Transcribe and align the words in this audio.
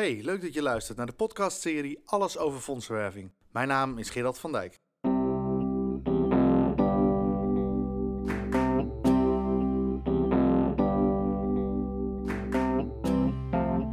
Hey, 0.00 0.20
leuk 0.22 0.40
dat 0.40 0.54
je 0.54 0.62
luistert 0.62 0.96
naar 0.98 1.06
de 1.06 1.12
podcastserie 1.12 2.02
Alles 2.04 2.38
over 2.38 2.60
fondsenwerving. 2.60 3.32
Mijn 3.50 3.68
naam 3.68 3.98
is 3.98 4.10
Gerald 4.10 4.38
van 4.38 4.52
Dijk. 4.52 4.78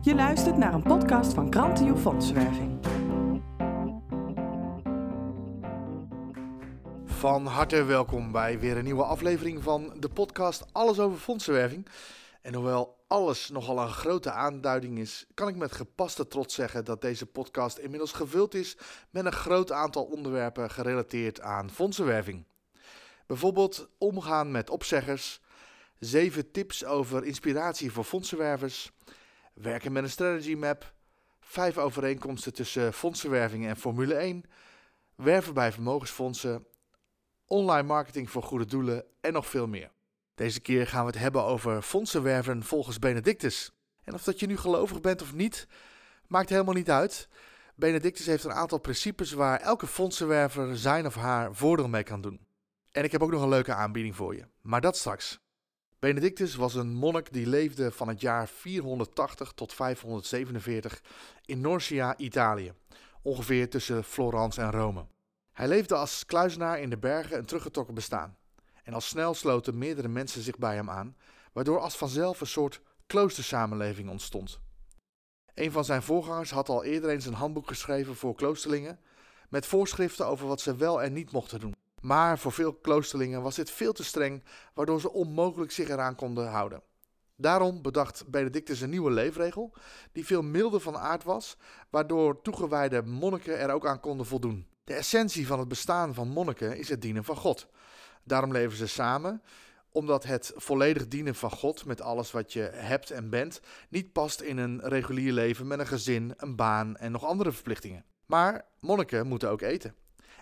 Je 0.01 0.15
luistert 0.15 0.57
naar 0.57 0.73
een 0.73 0.83
podcast 0.83 1.33
van 1.33 1.54
Grantio 1.54 1.96
Fondsenwerving. 1.96 2.80
Van 7.05 7.46
harte 7.46 7.84
welkom 7.84 8.32
bij 8.32 8.60
weer 8.60 8.78
een 8.78 8.84
nieuwe 8.84 9.04
aflevering 9.04 9.64
van 9.64 9.94
de 10.00 10.10
podcast 10.10 10.66
Alles 10.71 11.00
over 11.00 11.20
fondsenwerving. 11.20 11.88
En 12.48 12.54
hoewel 12.54 13.04
alles 13.07 13.50
nogal 13.50 13.79
een 13.79 13.89
grote 13.89 14.32
aanduiding 14.32 15.00
is, 15.00 15.25
kan 15.34 15.47
ik 15.47 15.55
met 15.55 15.71
gepaste 15.71 16.27
trots 16.27 16.55
zeggen 16.55 16.86
dat 16.86 17.02
deze 17.02 17.25
podcast 17.25 17.77
inmiddels 17.77 18.11
gevuld 18.11 18.54
is 18.54 18.78
met 19.10 19.25
een 19.25 19.32
groot 19.32 19.71
aantal 19.71 20.04
onderwerpen 20.04 20.70
gerelateerd 20.70 21.42
aan 21.42 21.71
fondsenwerving. 21.71 22.46
Bijvoorbeeld 23.25 23.89
omgaan 23.97 24.51
met 24.51 24.70
opzeggers, 24.70 25.42
7 26.00 26.51
tips 26.51 26.86
over 26.86 27.25
inspiratie 27.25 27.92
voor 27.92 28.04
fondsenwervers, 28.04 28.92
werken 29.54 29.92
met 29.92 30.04
een 30.04 30.09
strategy 30.09 30.56
map, 30.56 30.93
5 31.39 31.78
overeenkomsten 31.78 32.53
tussen 32.53 32.94
fondsenwerving 32.94 33.67
en 33.67 33.78
Formule 33.78 34.16
1, 34.16 34.44
werven 35.16 35.53
bij 35.53 35.72
vermogensfondsen, 35.72 36.67
online 37.45 37.88
marketing 37.88 38.30
voor 38.30 38.44
goede 38.44 38.66
doelen 38.66 39.06
en 39.22 39.34
nog 39.34 39.48
veel 39.48 39.67
meer. 39.67 39.95
Deze 40.38 40.59
keer 40.59 40.88
gaan 40.88 41.05
we 41.05 41.11
het 41.11 41.19
hebben 41.19 41.44
over 41.44 41.81
fondsenwerven 41.81 42.64
volgens 42.64 43.00
Benedictus. 43.00 43.72
En 44.03 44.14
of 44.14 44.23
dat 44.23 44.39
je 44.39 44.47
nu 44.47 44.58
gelovig 44.58 45.02
bent 45.02 45.22
of 45.22 45.33
niet, 45.33 45.67
maakt 46.28 46.50
helemaal 46.50 46.73
niet 46.73 46.89
uit. 46.89 47.28
Benedictus 47.75 48.25
heeft 48.25 48.44
een 48.44 48.53
aantal 48.53 48.78
principes 48.78 49.31
waar 49.31 49.59
elke 49.59 49.88
fondsenwerver 49.88 50.78
zijn 50.78 51.06
of 51.06 51.16
haar 51.16 51.56
voordeel 51.56 51.88
mee 51.88 52.03
kan 52.03 52.22
doen. 52.22 52.47
En 52.92 53.03
ik 53.03 53.12
heb 53.12 53.22
ook 53.22 53.31
nog 53.31 53.42
een 53.42 53.50
leuke 53.50 53.73
aanbieding 53.73 54.16
voor 54.16 54.36
je, 54.36 54.47
maar 54.62 54.81
dat 54.81 54.97
straks. 54.97 55.39
Benedictus 56.00 56.56
was 56.56 56.75
een 56.75 56.94
monnik 56.94 57.34
die 57.34 57.47
leefde 57.47 57.92
van 57.92 58.08
het 58.08 58.22
jaar 58.22 58.47
480 58.47 59.52
tot 59.52 59.73
547 59.73 61.02
in 61.45 61.62
Norcia, 61.62 62.17
Italië, 62.17 62.73
ongeveer 63.22 63.69
tussen 63.69 64.03
Florence 64.03 64.62
en 64.62 64.72
Rome. 64.72 65.06
Hij 65.52 65.67
leefde 65.67 65.95
als 65.95 66.25
kluizenaar 66.25 66.80
in 66.80 66.90
de 66.90 66.97
bergen 66.97 67.38
een 67.38 67.45
teruggetrokken 67.45 67.95
bestaan. 67.95 68.38
En 68.88 68.94
al 68.94 69.02
snel 69.02 69.34
sloten 69.34 69.78
meerdere 69.78 70.08
mensen 70.08 70.42
zich 70.42 70.58
bij 70.58 70.76
hem 70.76 70.90
aan, 70.90 71.16
waardoor 71.54 71.80
als 71.80 71.98
vanzelf 71.98 72.42
een 72.42 72.48
soort 72.48 72.82
kloostersamenleving 73.08 74.10
ontstond. 74.10 74.60
Een 75.54 75.72
van 75.72 75.86
zijn 75.86 76.02
voorgangers 76.02 76.52
had 76.52 76.70
al 76.70 76.84
eerder 76.84 77.10
eens 77.10 77.26
een 77.26 77.34
handboek 77.34 77.68
geschreven 77.68 78.16
voor 78.16 78.36
kloosterlingen, 78.36 79.00
met 79.50 79.66
voorschriften 79.66 80.26
over 80.26 80.48
wat 80.48 80.62
ze 80.62 80.76
wel 80.76 81.02
en 81.02 81.14
niet 81.14 81.32
mochten 81.32 81.60
doen. 81.60 81.76
Maar 82.02 82.40
voor 82.40 82.52
veel 82.52 82.74
kloosterlingen 82.74 83.42
was 83.42 83.56
dit 83.56 83.72
veel 83.72 83.94
te 83.94 84.04
streng, 84.04 84.44
waardoor 84.74 85.02
ze 85.02 85.12
onmogelijk 85.12 85.72
zich 85.72 85.90
eraan 85.90 86.16
konden 86.16 86.50
houden. 86.50 86.82
Daarom 87.36 87.82
bedacht 87.82 88.28
Benedictus 88.28 88.82
een 88.82 88.90
nieuwe 88.90 89.12
leefregel, 89.12 89.74
die 90.12 90.26
veel 90.26 90.42
milder 90.42 90.80
van 90.80 90.98
aard 90.98 91.24
was, 91.24 91.58
waardoor 91.90 92.42
toegewijde 92.42 93.02
monniken 93.02 93.60
er 93.60 93.72
ook 93.72 93.86
aan 93.86 94.00
konden 94.00 94.26
voldoen. 94.26 94.68
De 94.84 94.94
essentie 94.94 95.48
van 95.48 95.60
het 95.60 95.68
bestaan 95.68 96.14
van 96.14 96.28
monniken 96.28 96.78
is 96.78 96.90
het 96.90 97.02
dienen 97.02 97.24
van 97.24 97.36
God. 97.36 97.68
Daarom 98.28 98.52
leven 98.52 98.78
ze 98.78 98.88
samen, 98.88 99.42
omdat 99.92 100.23
het 100.23 100.52
volledig 100.56 101.08
dienen 101.08 101.36
van 101.36 101.52
God 101.52 101.86
met 101.86 102.02
alles 102.02 102.31
wat 102.31 102.53
je 102.53 102.69
hebt 102.73 103.11
en 103.11 103.30
bent 103.30 103.61
niet 103.89 104.11
past 104.11 104.42
in 104.42 104.58
een 104.58 104.81
regulier 104.81 105.31
leven 105.31 105.67
met 105.67 105.80
een 105.80 105.88
gezin, 105.88 106.34
een 106.38 106.56
baan 106.56 106.97
en 106.97 107.11
nog 107.11 107.25
andere 107.25 107.52
verplichtingen. 107.52 108.06
Maar 108.25 108.66
monniken 108.80 109.28
moeten 109.28 109.50
ook 109.50 109.61
eten. 109.61 109.95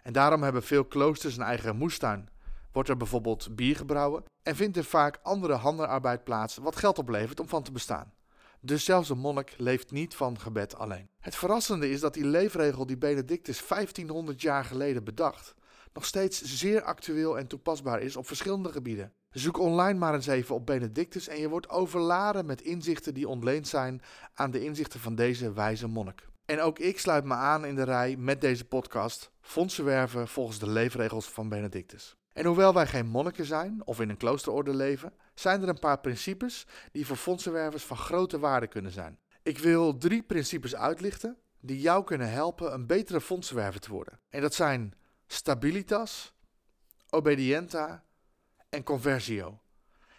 En 0.04 0.14
daarom 0.14 0.44
hebben 0.44 0.64
veel 0.64 0.86
kloosters 0.86 1.38
een 1.38 1.44
eigen 1.44 1.76
moestuin. 1.76 2.30
Wordt 2.72 2.90
er 2.90 2.98
bijvoorbeeld 2.98 3.56
bier 3.56 3.76
gebrouwen 3.76 4.24
en 4.44 4.56
vindt 4.56 4.78
er 4.78 4.84
vaak 4.84 5.20
andere 5.24 5.54
handenarbeid 5.54 6.24
plaats 6.24 6.58
wat 6.58 6.76
geld 6.76 6.98
oplevert 6.98 7.40
om 7.40 7.48
van 7.48 7.64
te 7.64 7.72
bestaan. 7.72 8.14
Dus 8.62 8.86
zelfs 8.86 9.10
een 9.10 9.18
monnik 9.18 9.54
leeft 9.58 9.92
niet 9.92 10.16
van 10.16 10.40
gebed 10.40 10.76
alleen. 10.76 11.10
Het 11.20 11.36
verrassende 11.36 11.90
is 11.90 12.00
dat 12.00 12.14
die 12.14 12.26
leefregel 12.26 12.86
die 12.86 12.98
Benedictus 12.98 13.68
1500 13.68 14.42
jaar 14.42 14.66
geleden 14.66 15.04
bedacht, 15.04 15.56
nog 15.96 16.06
steeds 16.06 16.42
zeer 16.42 16.82
actueel 16.82 17.38
en 17.38 17.48
toepasbaar 17.48 18.02
is 18.02 18.16
op 18.16 18.28
verschillende 18.28 18.72
gebieden. 18.72 19.14
Zoek 19.30 19.60
online 19.60 20.00
maar 20.00 20.14
eens 20.14 20.28
even 20.28 20.56
op 20.56 20.66
Benedictus 20.66 21.28
en 21.28 21.40
je 21.40 21.50
wordt 21.50 21.70
overladen 21.70 22.46
met 22.46 22.62
inzichten 22.62 23.14
die 23.14 23.28
ontleend 23.28 23.68
zijn 23.68 24.02
aan 24.34 24.52
de 24.52 24.64
inzichten 24.64 25.00
van 25.00 25.16
deze 25.16 25.54
wijze 25.54 25.88
monnik. 25.88 26.28
En 26.46 26.62
ook 26.62 26.80
ik 26.80 27.00
sluit 27.00 27.24
me 27.24 27.34
aan 27.34 27.66
in 27.66 27.76
de 27.76 27.84
rij 27.84 28.16
met 28.18 28.42
deze 28.42 28.66
podcast, 28.66 29.32
fondsen 29.42 29.86
werven 29.86 30.28
volgens 30.28 30.60
de 30.60 30.70
leefregels 30.70 31.26
van 31.26 31.50
Benedictus. 31.50 32.16
En 32.34 32.46
hoewel 32.46 32.74
wij 32.74 32.88
geen 32.88 33.08
monniken 33.08 33.46
zijn 33.46 33.82
of 33.86 34.02
in 34.02 34.10
een 34.10 34.18
kloosterorde 34.18 34.74
leven, 34.74 35.14
zijn 35.34 35.62
er 35.62 35.70
een 35.70 35.80
paar 35.80 36.00
principes 36.00 36.68
die 36.92 37.06
voor 37.06 37.16
fondsenwervers 37.16 37.84
van 37.84 37.98
grote 37.98 38.40
waarde 38.40 38.68
kunnen 38.68 38.92
zijn. 38.92 39.20
Ik 39.44 39.58
wil 39.58 39.98
drie 39.98 40.24
principes 40.24 40.76
uitlichten 40.76 41.38
die 41.60 41.82
jou 41.82 42.04
kunnen 42.04 42.32
helpen 42.32 42.74
een 42.74 42.86
betere 42.86 43.22
fondsenwerver 43.22 43.80
te 43.80 43.92
worden. 43.92 44.20
En 44.30 44.42
dat 44.42 44.54
zijn 44.54 44.94
stabilitas, 45.28 46.34
obedienta 47.10 48.04
en 48.70 48.84
conversio. 48.84 49.60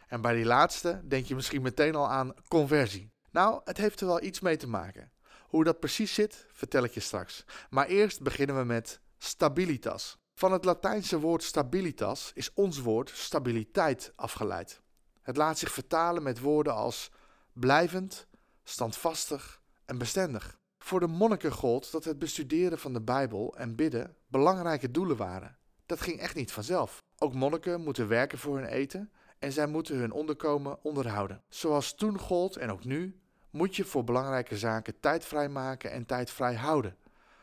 En 0.07 0.21
bij 0.21 0.35
die 0.35 0.45
laatste 0.45 1.01
denk 1.05 1.27
je 1.27 1.35
misschien 1.35 1.63
meteen 1.63 1.95
al 1.95 2.09
aan 2.09 2.35
conversie. 2.49 3.13
Nou, 3.31 3.61
het 3.65 3.77
heeft 3.77 4.01
er 4.01 4.07
wel 4.07 4.23
iets 4.23 4.41
mee 4.41 4.57
te 4.57 4.69
maken. 4.69 5.13
Hoe 5.47 5.65
dat 5.65 5.81
precies 5.81 6.15
zit, 6.15 6.47
vertel 6.53 6.85
ik 6.85 6.93
je 6.93 7.01
straks. 7.01 7.45
Maar 7.71 7.87
eerst 7.87 8.23
beginnen 8.23 8.57
we 8.57 8.65
met 8.65 9.01
stabilitas. 9.19 10.19
Van 10.35 10.53
het 10.53 10.65
Latijnse 10.65 11.19
woord 11.21 11.43
stabilitas 11.43 12.31
is 12.35 12.53
ons 12.53 12.79
woord 12.79 13.11
stabiliteit 13.11 14.13
afgeleid. 14.17 14.81
Het 15.23 15.37
laat 15.37 15.59
zich 15.59 15.73
vertalen 15.73 16.23
met 16.23 16.41
woorden 16.41 16.75
als 16.75 17.11
blijvend, 17.53 18.27
standvastig 18.65 19.61
en 19.85 19.99
bestendig. 19.99 20.59
Voor 20.87 21.01
de 21.01 21.07
monniken 21.07 21.53
gold 21.53 21.93
dat 21.93 22.05
het 22.05 22.19
bestuderen 22.19 22.79
van 22.79 22.93
de 22.93 23.01
Bijbel 23.01 23.55
en 23.57 23.75
bidden 23.75 24.15
belangrijke 24.27 24.91
doelen 24.91 25.17
waren. 25.17 25.57
Dat 25.87 26.01
ging 26.01 26.19
echt 26.19 26.35
niet 26.35 26.53
vanzelf. 26.53 27.03
Ook 27.19 27.35
monniken 27.35 27.81
moeten 27.81 28.09
werken 28.09 28.39
voor 28.39 28.57
hun 28.57 28.67
eten 28.67 29.11
en 29.39 29.53
zij 29.53 29.67
moeten 29.67 29.97
hun 29.97 30.13
onderkomen 30.13 30.79
onderhouden. 30.85 31.43
Zoals 31.49 31.95
toen 31.95 32.19
gold 32.19 32.57
en 32.57 32.71
ook 32.71 32.85
nu, 32.85 33.21
moet 33.51 33.77
je 33.77 33.85
voor 33.85 34.05
belangrijke 34.05 34.59
zaken 34.59 35.01
tijd 35.01 35.25
vrijmaken 35.25 35.91
en 35.91 36.07
tijd 36.07 36.31
vrij 36.31 36.55
houden. 36.55 36.97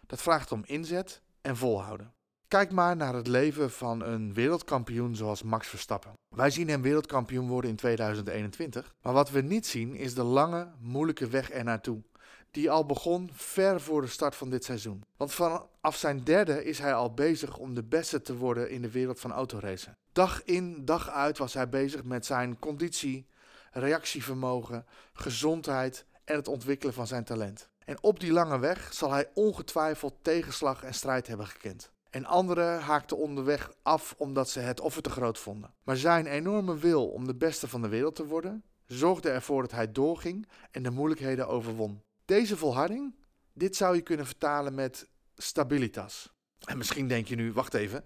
Dat 0.07 0.21
vraagt 0.21 0.51
om 0.51 0.63
inzet 0.65 1.21
en 1.41 1.57
volhouden. 1.57 2.13
Kijk 2.47 2.71
maar 2.71 2.95
naar 2.95 3.13
het 3.13 3.27
leven 3.27 3.71
van 3.71 4.03
een 4.03 4.33
wereldkampioen 4.33 5.15
zoals 5.15 5.43
Max 5.43 5.67
Verstappen. 5.67 6.13
Wij 6.35 6.49
zien 6.49 6.69
hem 6.69 6.81
wereldkampioen 6.81 7.47
worden 7.47 7.69
in 7.69 7.75
2021, 7.75 8.93
maar 9.01 9.13
wat 9.13 9.29
we 9.29 9.41
niet 9.41 9.67
zien 9.67 9.95
is 9.95 10.13
de 10.13 10.23
lange, 10.23 10.71
moeilijke 10.79 11.27
weg 11.27 11.49
ernaartoe 11.49 12.03
die 12.53 12.71
al 12.71 12.85
begon 12.85 13.29
ver 13.33 13.81
voor 13.81 14.01
de 14.01 14.07
start 14.07 14.35
van 14.35 14.49
dit 14.49 14.63
seizoen. 14.63 15.03
Want 15.17 15.33
vanaf 15.33 15.95
zijn 15.95 16.23
derde 16.23 16.65
is 16.65 16.79
hij 16.79 16.93
al 16.93 17.13
bezig 17.13 17.57
om 17.57 17.73
de 17.73 17.83
beste 17.83 18.21
te 18.21 18.35
worden 18.35 18.69
in 18.69 18.81
de 18.81 18.91
wereld 18.91 19.19
van 19.19 19.31
autoracen. 19.31 19.97
Dag 20.11 20.43
in, 20.43 20.85
dag 20.85 21.09
uit 21.09 21.37
was 21.37 21.53
hij 21.53 21.69
bezig 21.69 22.03
met 22.03 22.25
zijn 22.25 22.59
conditie, 22.59 23.27
reactievermogen, 23.71 24.85
gezondheid 25.13 26.05
en 26.23 26.35
het 26.35 26.47
ontwikkelen 26.47 26.93
van 26.93 27.07
zijn 27.07 27.23
talent. 27.23 27.69
En 27.85 27.97
op 28.01 28.19
die 28.19 28.31
lange 28.31 28.59
weg 28.59 28.93
zal 28.93 29.11
hij 29.11 29.29
ongetwijfeld 29.33 30.13
tegenslag 30.21 30.83
en 30.83 30.93
strijd 30.93 31.27
hebben 31.27 31.47
gekend. 31.47 31.91
En 32.09 32.25
anderen 32.25 32.79
haakten 32.81 33.17
onderweg 33.17 33.71
af 33.81 34.15
omdat 34.17 34.49
ze 34.49 34.59
het 34.59 34.79
offer 34.79 35.01
te 35.01 35.09
groot 35.09 35.37
vonden. 35.37 35.73
Maar 35.83 35.97
zijn 35.97 36.25
enorme 36.25 36.77
wil 36.77 37.07
om 37.07 37.25
de 37.27 37.35
beste 37.35 37.67
van 37.67 37.81
de 37.81 37.87
wereld 37.87 38.15
te 38.15 38.25
worden, 38.25 38.63
zorgde 38.85 39.29
ervoor 39.29 39.61
dat 39.61 39.71
hij 39.71 39.91
doorging 39.91 40.47
en 40.71 40.83
de 40.83 40.91
moeilijkheden 40.91 41.47
overwon. 41.47 42.01
Deze 42.25 42.57
volharding, 42.57 43.15
dit 43.53 43.75
zou 43.75 43.95
je 43.95 44.01
kunnen 44.01 44.25
vertalen 44.25 44.75
met 44.75 45.09
stabilitas. 45.35 46.33
En 46.65 46.77
misschien 46.77 47.07
denk 47.07 47.27
je 47.27 47.35
nu, 47.35 47.53
wacht 47.53 47.73
even, 47.73 48.05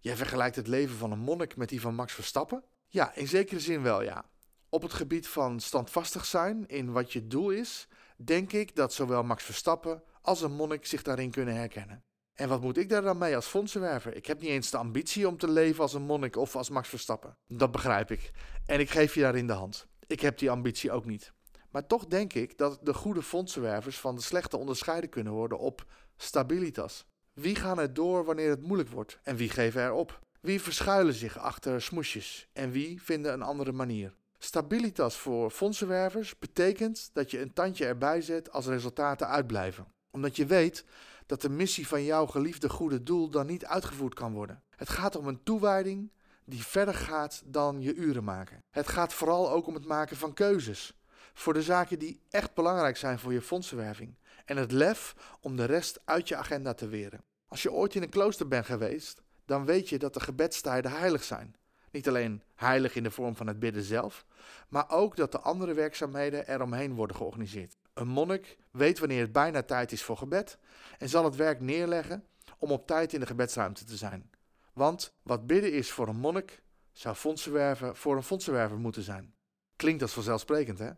jij 0.00 0.16
vergelijkt 0.16 0.56
het 0.56 0.66
leven 0.66 0.96
van 0.96 1.12
een 1.12 1.18
monnik 1.18 1.56
met 1.56 1.68
die 1.68 1.80
van 1.80 1.94
Max 1.94 2.12
Verstappen? 2.12 2.64
Ja, 2.88 3.14
in 3.14 3.28
zekere 3.28 3.60
zin 3.60 3.82
wel 3.82 4.02
ja. 4.02 4.24
Op 4.68 4.82
het 4.82 4.92
gebied 4.92 5.28
van 5.28 5.60
standvastig 5.60 6.24
zijn 6.24 6.66
in 6.66 6.92
wat 6.92 7.12
je 7.12 7.26
doel 7.26 7.50
is, 7.50 7.88
denk 8.16 8.52
ik 8.52 8.76
dat 8.76 8.92
zowel 8.92 9.22
Max 9.22 9.44
Verstappen 9.44 10.02
als 10.20 10.40
een 10.40 10.52
monnik 10.52 10.86
zich 10.86 11.02
daarin 11.02 11.30
kunnen 11.30 11.54
herkennen. 11.54 12.04
En 12.34 12.48
wat 12.48 12.60
moet 12.60 12.76
ik 12.76 12.88
daar 12.88 13.02
dan 13.02 13.18
mee 13.18 13.36
als 13.36 13.46
fondsenwerver? 13.46 14.16
Ik 14.16 14.26
heb 14.26 14.40
niet 14.40 14.50
eens 14.50 14.70
de 14.70 14.76
ambitie 14.76 15.28
om 15.28 15.38
te 15.38 15.50
leven 15.50 15.82
als 15.82 15.94
een 15.94 16.02
monnik 16.02 16.36
of 16.36 16.56
als 16.56 16.70
Max 16.70 16.88
Verstappen. 16.88 17.36
Dat 17.46 17.70
begrijp 17.70 18.10
ik. 18.10 18.30
En 18.66 18.80
ik 18.80 18.90
geef 18.90 19.14
je 19.14 19.20
daarin 19.20 19.46
de 19.46 19.52
hand. 19.52 19.86
Ik 20.06 20.20
heb 20.20 20.38
die 20.38 20.50
ambitie 20.50 20.92
ook 20.92 21.04
niet. 21.04 21.32
Maar 21.74 21.86
toch 21.86 22.06
denk 22.06 22.32
ik 22.32 22.58
dat 22.58 22.78
de 22.82 22.94
goede 22.94 23.22
fondsenwervers 23.22 23.98
van 23.98 24.14
de 24.14 24.22
slechte 24.22 24.56
onderscheiden 24.56 25.10
kunnen 25.10 25.32
worden 25.32 25.58
op 25.58 25.84
stabilitas. 26.16 27.06
Wie 27.32 27.54
gaan 27.54 27.78
er 27.78 27.94
door 27.94 28.24
wanneer 28.24 28.50
het 28.50 28.62
moeilijk 28.62 28.90
wordt 28.90 29.18
en 29.22 29.36
wie 29.36 29.48
geven 29.48 29.80
er 29.80 29.92
op? 29.92 30.20
Wie 30.40 30.60
verschuilen 30.60 31.14
zich 31.14 31.38
achter 31.38 31.82
smoesjes 31.82 32.48
en 32.52 32.70
wie 32.70 33.02
vinden 33.02 33.32
een 33.32 33.42
andere 33.42 33.72
manier? 33.72 34.14
Stabilitas 34.38 35.16
voor 35.16 35.50
fondsenwervers 35.50 36.38
betekent 36.38 37.10
dat 37.12 37.30
je 37.30 37.40
een 37.40 37.52
tandje 37.52 37.86
erbij 37.86 38.20
zet 38.20 38.52
als 38.52 38.66
resultaten 38.66 39.28
uitblijven. 39.28 39.86
Omdat 40.10 40.36
je 40.36 40.46
weet 40.46 40.84
dat 41.26 41.40
de 41.40 41.50
missie 41.50 41.86
van 41.86 42.04
jouw 42.04 42.26
geliefde 42.26 42.68
goede 42.68 43.02
doel 43.02 43.30
dan 43.30 43.46
niet 43.46 43.64
uitgevoerd 43.64 44.14
kan 44.14 44.32
worden. 44.32 44.62
Het 44.76 44.88
gaat 44.88 45.16
om 45.16 45.26
een 45.26 45.42
toewijding 45.42 46.12
die 46.44 46.64
verder 46.64 46.94
gaat 46.94 47.42
dan 47.44 47.80
je 47.80 47.94
uren 47.94 48.24
maken. 48.24 48.62
Het 48.70 48.88
gaat 48.88 49.14
vooral 49.14 49.50
ook 49.50 49.66
om 49.66 49.74
het 49.74 49.86
maken 49.86 50.16
van 50.16 50.34
keuzes. 50.34 50.94
Voor 51.34 51.52
de 51.52 51.62
zaken 51.62 51.98
die 51.98 52.20
echt 52.30 52.54
belangrijk 52.54 52.96
zijn 52.96 53.18
voor 53.18 53.32
je 53.32 53.42
fondsenwerving. 53.42 54.14
En 54.44 54.56
het 54.56 54.72
lef 54.72 55.14
om 55.40 55.56
de 55.56 55.64
rest 55.64 56.00
uit 56.04 56.28
je 56.28 56.36
agenda 56.36 56.74
te 56.74 56.88
weren. 56.88 57.24
Als 57.48 57.62
je 57.62 57.72
ooit 57.72 57.94
in 57.94 58.02
een 58.02 58.08
klooster 58.08 58.48
bent 58.48 58.66
geweest, 58.66 59.22
dan 59.44 59.64
weet 59.64 59.88
je 59.88 59.98
dat 59.98 60.14
de 60.14 60.20
gebedstijden 60.20 60.90
heilig 60.90 61.24
zijn. 61.24 61.56
Niet 61.90 62.08
alleen 62.08 62.42
heilig 62.54 62.94
in 62.94 63.02
de 63.02 63.10
vorm 63.10 63.36
van 63.36 63.46
het 63.46 63.58
bidden 63.58 63.82
zelf, 63.82 64.26
maar 64.68 64.90
ook 64.90 65.16
dat 65.16 65.32
de 65.32 65.40
andere 65.40 65.74
werkzaamheden 65.74 66.48
eromheen 66.48 66.94
worden 66.94 67.16
georganiseerd. 67.16 67.76
Een 67.94 68.08
monnik 68.08 68.58
weet 68.70 68.98
wanneer 68.98 69.20
het 69.20 69.32
bijna 69.32 69.62
tijd 69.62 69.92
is 69.92 70.02
voor 70.02 70.16
gebed 70.16 70.58
en 70.98 71.08
zal 71.08 71.24
het 71.24 71.36
werk 71.36 71.60
neerleggen 71.60 72.24
om 72.58 72.70
op 72.70 72.86
tijd 72.86 73.12
in 73.12 73.20
de 73.20 73.26
gebedsruimte 73.26 73.84
te 73.84 73.96
zijn. 73.96 74.30
Want 74.72 75.14
wat 75.22 75.46
bidden 75.46 75.72
is 75.72 75.90
voor 75.90 76.08
een 76.08 76.16
monnik, 76.16 76.62
zou 76.92 77.14
fondsenwerven 77.14 77.96
voor 77.96 78.16
een 78.16 78.22
fondsenwerver 78.22 78.78
moeten 78.78 79.02
zijn. 79.02 79.34
Klinkt 79.76 80.02
als 80.02 80.12
vanzelfsprekend, 80.12 80.78
hè? 80.78 80.90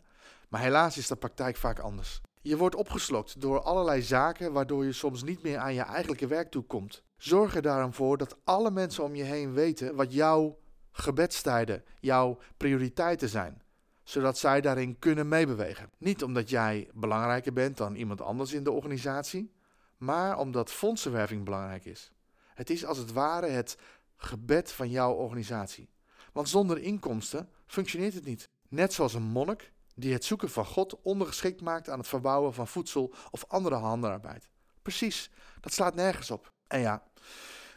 Maar 0.49 0.61
helaas 0.61 0.99
is 0.99 1.06
de 1.06 1.17
praktijk 1.17 1.56
vaak 1.56 1.78
anders. 1.78 2.20
Je 2.43 2.56
wordt 2.56 2.75
opgeslokt 2.75 3.40
door 3.40 3.61
allerlei 3.61 4.02
zaken 4.02 4.52
waardoor 4.52 4.84
je 4.84 4.93
soms 4.93 5.23
niet 5.23 5.43
meer 5.43 5.58
aan 5.58 5.75
je 5.75 5.82
eigenlijke 5.82 6.26
werk 6.26 6.50
toekomt. 6.50 7.02
Zorg 7.17 7.55
er 7.55 7.62
daarom 7.62 7.93
voor 7.93 8.17
dat 8.17 8.37
alle 8.44 8.70
mensen 8.70 9.05
om 9.05 9.14
je 9.14 9.23
heen 9.23 9.52
weten 9.52 9.94
wat 9.94 10.12
jouw 10.12 10.58
gebedstijden, 10.93 11.84
jouw 12.00 12.38
prioriteiten 12.56 13.28
zijn, 13.28 13.62
zodat 14.02 14.38
zij 14.38 14.61
daarin 14.61 14.99
kunnen 14.99 15.28
meebewegen. 15.28 15.90
Niet 15.99 16.23
omdat 16.23 16.50
jij 16.50 16.90
belangrijker 16.94 17.52
bent 17.52 17.76
dan 17.76 17.94
iemand 17.94 18.20
anders 18.20 18.52
in 18.52 18.64
de 18.64 18.73
organisatie, 18.73 19.52
maar 19.96 20.38
omdat 20.38 20.73
fondsenwerving 20.73 21.44
belangrijk 21.44 21.84
is. 21.84 22.12
Het 22.55 22.70
is 22.70 22.84
als 22.84 22.99
het 22.99 23.12
ware 23.12 23.46
het 23.46 23.78
gebed 24.17 24.73
van 24.73 24.90
jouw 24.90 25.12
organisatie. 25.12 25.88
Want 26.32 26.49
zonder 26.49 26.78
inkomsten 26.78 27.49
functioneert 27.67 28.14
het 28.14 28.25
niet. 28.25 28.50
Net 28.69 28.93
zoals 28.93 29.14
een 29.14 29.23
monnik 29.23 29.73
die 29.99 30.13
het 30.13 30.25
zoeken 30.25 30.51
van 30.51 30.65
God 30.65 31.01
ondergeschikt 31.03 31.61
maakt 31.61 31.89
aan 31.89 31.99
het 31.99 32.09
verbouwen 32.09 32.55
van 32.55 32.69
voedsel 32.69 33.15
of 33.31 33.45
andere 33.49 33.75
handenarbeid. 33.75 34.49
Precies, 34.83 35.31
dat 35.61 35.73
slaat 35.73 35.95
nergens 35.95 36.31
op. 36.31 36.53
En 36.67 36.81
ja, 36.81 37.03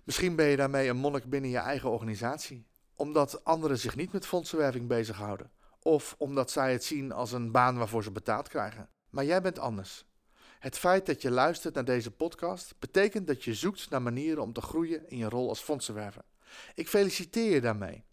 misschien 0.03 0.35
ben 0.35 0.45
je 0.45 0.55
daarmee 0.55 0.89
een 0.89 0.97
monnik 0.97 1.29
binnen 1.29 1.49
je 1.49 1.57
eigen 1.57 1.89
organisatie, 1.89 2.67
omdat 2.95 3.43
anderen 3.43 3.79
zich 3.79 3.95
niet 3.95 4.11
met 4.11 4.25
fondsenwerving 4.25 4.87
bezighouden, 4.87 5.51
of 5.79 6.15
omdat 6.17 6.51
zij 6.51 6.71
het 6.71 6.83
zien 6.83 7.11
als 7.11 7.31
een 7.31 7.51
baan 7.51 7.77
waarvoor 7.77 8.03
ze 8.03 8.11
betaald 8.11 8.47
krijgen. 8.47 8.89
Maar 9.09 9.25
jij 9.25 9.41
bent 9.41 9.59
anders. 9.59 10.05
Het 10.59 10.77
feit 10.77 11.05
dat 11.05 11.21
je 11.21 11.31
luistert 11.31 11.73
naar 11.73 11.85
deze 11.85 12.11
podcast 12.11 12.75
betekent 12.79 13.27
dat 13.27 13.43
je 13.43 13.53
zoekt 13.53 13.89
naar 13.89 14.01
manieren 14.01 14.43
om 14.43 14.53
te 14.53 14.61
groeien 14.61 15.09
in 15.09 15.17
je 15.17 15.29
rol 15.29 15.49
als 15.49 15.59
fondsenwerver. 15.59 16.23
Ik 16.73 16.87
feliciteer 16.87 17.53
je 17.53 17.61
daarmee. 17.61 18.03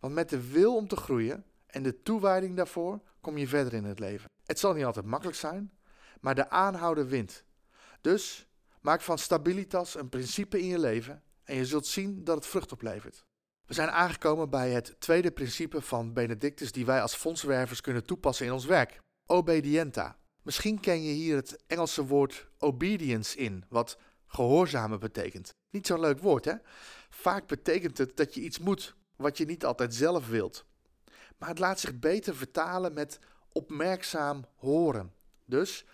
Want 0.00 0.14
met 0.14 0.28
de 0.28 0.50
wil 0.50 0.76
om 0.76 0.88
te 0.88 0.96
groeien 0.96 1.44
en 1.68 1.82
de 1.82 2.02
toewijding 2.02 2.56
daarvoor 2.56 3.00
kom 3.20 3.38
je 3.38 3.48
verder 3.48 3.72
in 3.72 3.84
het 3.84 3.98
leven. 3.98 4.30
Het 4.44 4.58
zal 4.58 4.72
niet 4.72 4.84
altijd 4.84 5.06
makkelijk 5.06 5.36
zijn, 5.36 5.72
maar 6.20 6.34
de 6.34 6.50
aanhouder 6.50 7.06
wint. 7.06 7.44
Dus 8.00 8.48
maak 8.80 9.00
van 9.00 9.18
stabilitas 9.18 9.94
een 9.94 10.08
principe 10.08 10.60
in 10.60 10.66
je 10.66 10.78
leven 10.78 11.22
en 11.44 11.56
je 11.56 11.66
zult 11.66 11.86
zien 11.86 12.24
dat 12.24 12.36
het 12.36 12.46
vrucht 12.46 12.72
oplevert. 12.72 13.26
We 13.66 13.74
zijn 13.74 13.90
aangekomen 13.90 14.50
bij 14.50 14.70
het 14.70 14.96
tweede 14.98 15.30
principe 15.30 15.80
van 15.80 16.12
Benedictus 16.12 16.72
die 16.72 16.86
wij 16.86 17.02
als 17.02 17.14
fondswervers 17.14 17.80
kunnen 17.80 18.04
toepassen 18.04 18.46
in 18.46 18.52
ons 18.52 18.64
werk. 18.64 19.00
Obedienta. 19.26 20.18
Misschien 20.42 20.80
ken 20.80 21.02
je 21.02 21.12
hier 21.12 21.36
het 21.36 21.64
Engelse 21.66 22.06
woord 22.06 22.48
obedience 22.58 23.36
in, 23.36 23.64
wat 23.68 23.98
gehoorzamen 24.26 25.00
betekent. 25.00 25.54
Niet 25.70 25.86
zo'n 25.86 26.00
leuk 26.00 26.18
woord, 26.18 26.44
hè? 26.44 26.54
Vaak 27.10 27.46
betekent 27.46 27.98
het 27.98 28.16
dat 28.16 28.34
je 28.34 28.40
iets 28.40 28.58
moet, 28.58 28.96
wat 29.16 29.38
je 29.38 29.44
niet 29.44 29.64
altijd 29.64 29.94
zelf 29.94 30.28
wilt. 30.28 30.66
Maar 31.38 31.48
het 31.48 31.58
laat 31.58 31.80
zich 31.80 31.98
beter 31.98 32.36
vertalen 32.36 32.92
met 32.92 33.18
opmerkzaam 33.52 34.44
horen. 34.56 35.12
Dus 35.44 35.84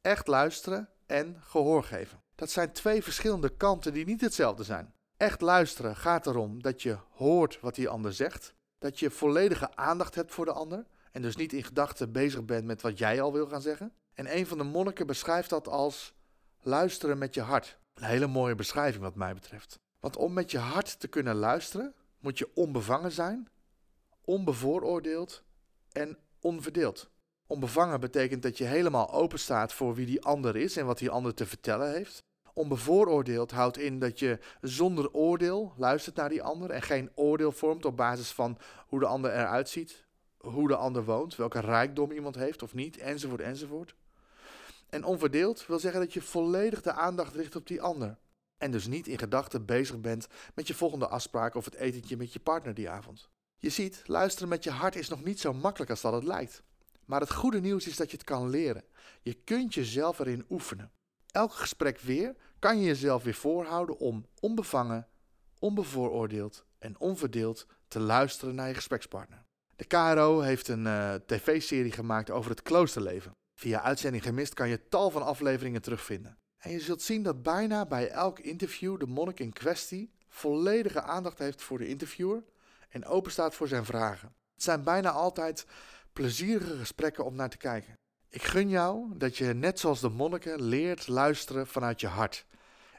echt 0.00 0.26
luisteren 0.26 0.88
en 1.06 1.36
gehoor 1.40 1.84
geven. 1.84 2.22
Dat 2.34 2.50
zijn 2.50 2.72
twee 2.72 3.02
verschillende 3.02 3.56
kanten 3.56 3.92
die 3.92 4.04
niet 4.04 4.20
hetzelfde 4.20 4.64
zijn. 4.64 4.92
Echt 5.16 5.40
luisteren 5.40 5.96
gaat 5.96 6.26
erom 6.26 6.62
dat 6.62 6.82
je 6.82 6.96
hoort 7.10 7.60
wat 7.60 7.74
die 7.74 7.88
ander 7.88 8.12
zegt, 8.12 8.54
dat 8.78 8.98
je 8.98 9.10
volledige 9.10 9.76
aandacht 9.76 10.14
hebt 10.14 10.32
voor 10.32 10.44
de 10.44 10.52
ander 10.52 10.86
en 11.12 11.22
dus 11.22 11.36
niet 11.36 11.52
in 11.52 11.64
gedachten 11.64 12.12
bezig 12.12 12.44
bent 12.44 12.64
met 12.64 12.82
wat 12.82 12.98
jij 12.98 13.20
al 13.20 13.32
wil 13.32 13.46
gaan 13.46 13.62
zeggen. 13.62 13.92
En 14.14 14.36
een 14.36 14.46
van 14.46 14.58
de 14.58 14.64
monniken 14.64 15.06
beschrijft 15.06 15.50
dat 15.50 15.68
als 15.68 16.14
luisteren 16.62 17.18
met 17.18 17.34
je 17.34 17.40
hart. 17.40 17.78
Een 17.94 18.04
hele 18.04 18.26
mooie 18.26 18.54
beschrijving 18.54 19.02
wat 19.02 19.14
mij 19.14 19.34
betreft. 19.34 19.78
Want 20.00 20.16
om 20.16 20.32
met 20.32 20.50
je 20.50 20.58
hart 20.58 21.00
te 21.00 21.08
kunnen 21.08 21.34
luisteren, 21.34 21.94
moet 22.18 22.38
je 22.38 22.50
onbevangen 22.54 23.12
zijn, 23.12 23.48
onbevooroordeeld 24.24 25.44
en 25.92 26.18
onverdeeld. 26.40 27.10
Onbevangen 27.46 28.00
betekent 28.00 28.42
dat 28.42 28.58
je 28.58 28.64
helemaal 28.64 29.12
open 29.12 29.38
staat 29.38 29.72
voor 29.72 29.94
wie 29.94 30.06
die 30.06 30.22
ander 30.22 30.56
is 30.56 30.76
en 30.76 30.86
wat 30.86 30.98
die 30.98 31.10
ander 31.10 31.34
te 31.34 31.46
vertellen 31.46 31.92
heeft. 31.92 32.22
Onbevooroordeeld 32.52 33.50
houdt 33.50 33.78
in 33.78 33.98
dat 33.98 34.18
je 34.18 34.38
zonder 34.60 35.12
oordeel 35.12 35.72
luistert 35.76 36.16
naar 36.16 36.28
die 36.28 36.42
ander 36.42 36.70
en 36.70 36.82
geen 36.82 37.10
oordeel 37.14 37.52
vormt 37.52 37.84
op 37.84 37.96
basis 37.96 38.30
van 38.30 38.58
hoe 38.86 39.00
de 39.00 39.06
ander 39.06 39.32
eruit 39.32 39.68
ziet, 39.68 40.04
hoe 40.38 40.68
de 40.68 40.76
ander 40.76 41.04
woont, 41.04 41.36
welke 41.36 41.60
rijkdom 41.60 42.10
iemand 42.10 42.34
heeft 42.34 42.62
of 42.62 42.74
niet, 42.74 42.98
enzovoort, 42.98 43.40
enzovoort. 43.40 43.94
En 44.88 45.04
onverdeeld 45.04 45.66
wil 45.66 45.78
zeggen 45.78 46.00
dat 46.00 46.12
je 46.12 46.22
volledig 46.22 46.82
de 46.82 46.92
aandacht 46.92 47.34
richt 47.34 47.56
op 47.56 47.66
die 47.66 47.82
ander. 47.82 48.18
En 48.58 48.70
dus 48.70 48.86
niet 48.86 49.06
in 49.06 49.18
gedachten 49.18 49.64
bezig 49.64 50.00
bent 50.00 50.26
met 50.54 50.66
je 50.66 50.74
volgende 50.74 51.08
afspraak 51.08 51.54
of 51.54 51.64
het 51.64 51.74
etentje 51.74 52.16
met 52.16 52.32
je 52.32 52.40
partner 52.40 52.74
die 52.74 52.90
avond. 52.90 53.28
Je 53.64 53.70
ziet, 53.70 54.02
luisteren 54.06 54.48
met 54.48 54.64
je 54.64 54.70
hart 54.70 54.96
is 54.96 55.08
nog 55.08 55.24
niet 55.24 55.40
zo 55.40 55.52
makkelijk 55.52 55.90
als 55.90 56.00
dat 56.00 56.12
het 56.12 56.24
lijkt. 56.24 56.62
Maar 57.04 57.20
het 57.20 57.32
goede 57.32 57.60
nieuws 57.60 57.86
is 57.86 57.96
dat 57.96 58.10
je 58.10 58.16
het 58.16 58.26
kan 58.26 58.48
leren. 58.48 58.84
Je 59.22 59.34
kunt 59.34 59.74
jezelf 59.74 60.18
erin 60.18 60.44
oefenen. 60.50 60.90
Elk 61.30 61.52
gesprek 61.52 61.98
weer 61.98 62.36
kan 62.58 62.78
je 62.78 62.86
jezelf 62.86 63.22
weer 63.22 63.34
voorhouden 63.34 63.98
om 63.98 64.26
onbevangen, 64.40 65.08
onbevooroordeeld 65.58 66.64
en 66.78 66.98
onverdeeld 66.98 67.66
te 67.88 68.00
luisteren 68.00 68.54
naar 68.54 68.68
je 68.68 68.74
gesprekspartner. 68.74 69.44
De 69.76 69.84
KRO 69.84 70.40
heeft 70.40 70.68
een 70.68 70.84
uh, 70.84 71.14
tv-serie 71.14 71.92
gemaakt 71.92 72.30
over 72.30 72.50
het 72.50 72.62
kloosterleven. 72.62 73.32
Via 73.54 73.82
uitzending 73.82 74.22
gemist 74.22 74.54
kan 74.54 74.68
je 74.68 74.88
tal 74.88 75.10
van 75.10 75.22
afleveringen 75.22 75.82
terugvinden. 75.82 76.38
En 76.58 76.70
je 76.70 76.80
zult 76.80 77.02
zien 77.02 77.22
dat 77.22 77.42
bijna 77.42 77.86
bij 77.86 78.08
elk 78.08 78.38
interview 78.38 78.98
de 78.98 79.06
monnik 79.06 79.40
in 79.40 79.52
kwestie 79.52 80.12
volledige 80.28 81.02
aandacht 81.02 81.38
heeft 81.38 81.62
voor 81.62 81.78
de 81.78 81.88
interviewer 81.88 82.42
en 82.94 83.06
openstaat 83.06 83.54
voor 83.54 83.68
zijn 83.68 83.84
vragen. 83.84 84.34
Het 84.54 84.62
zijn 84.62 84.82
bijna 84.82 85.10
altijd 85.10 85.66
plezierige 86.12 86.76
gesprekken 86.76 87.24
om 87.24 87.34
naar 87.34 87.50
te 87.50 87.56
kijken. 87.56 87.98
Ik 88.28 88.42
gun 88.42 88.68
jou 88.68 89.16
dat 89.16 89.36
je 89.36 89.54
net 89.54 89.80
zoals 89.80 90.00
de 90.00 90.08
monniken 90.08 90.62
leert 90.62 91.08
luisteren 91.08 91.66
vanuit 91.66 92.00
je 92.00 92.06
hart. 92.06 92.46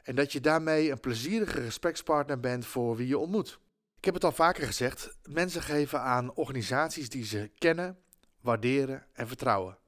En 0.02 0.14
dat 0.14 0.32
je 0.32 0.40
daarmee 0.40 0.90
een 0.90 1.00
plezierige 1.00 1.60
gesprekspartner 1.60 2.40
bent 2.40 2.66
voor 2.66 2.96
wie 2.96 3.06
je 3.06 3.18
ontmoet. 3.18 3.58
Ik 3.96 4.04
heb 4.04 4.14
het 4.14 4.24
al 4.24 4.32
vaker 4.32 4.66
gezegd: 4.66 5.16
mensen 5.22 5.62
geven 5.62 6.00
aan 6.00 6.34
organisaties 6.34 7.08
die 7.08 7.24
ze 7.24 7.50
kennen, 7.58 7.98
waarderen 8.40 9.06
en 9.12 9.28
vertrouwen. 9.28 9.78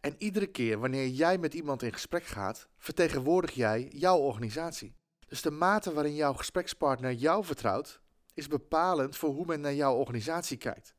En 0.00 0.14
iedere 0.18 0.46
keer 0.46 0.78
wanneer 0.78 1.08
jij 1.08 1.38
met 1.38 1.54
iemand 1.54 1.82
in 1.82 1.92
gesprek 1.92 2.24
gaat, 2.24 2.68
vertegenwoordig 2.78 3.50
jij 3.50 3.88
jouw 3.92 4.18
organisatie. 4.18 4.94
Dus 5.28 5.42
de 5.42 5.50
mate 5.50 5.92
waarin 5.92 6.14
jouw 6.14 6.32
gesprekspartner 6.32 7.12
jou 7.12 7.44
vertrouwt, 7.44 8.00
is 8.36 8.48
bepalend 8.48 9.16
voor 9.16 9.30
hoe 9.30 9.46
men 9.46 9.60
naar 9.60 9.74
jouw 9.74 9.94
organisatie 9.94 10.56
kijkt. 10.56 10.94